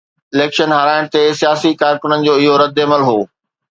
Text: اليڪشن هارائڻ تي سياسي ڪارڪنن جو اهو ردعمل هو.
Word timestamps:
اليڪشن 0.35 0.69
هارائڻ 0.75 1.03
تي 1.15 1.21
سياسي 1.41 1.71
ڪارڪنن 1.81 2.27
جو 2.29 2.33
اهو 2.39 2.57
ردعمل 2.63 3.07
هو. 3.11 3.17